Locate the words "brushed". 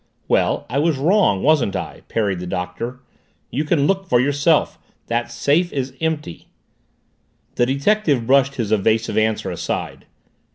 8.25-8.55